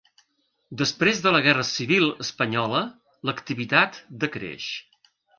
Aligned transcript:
Després 0.81 1.19
de 1.25 1.33
la 1.35 1.41
Guerra 1.47 1.65
Civil 1.71 2.07
espanyola, 2.25 2.79
l'activitat 3.31 3.99
decreix. 4.25 4.71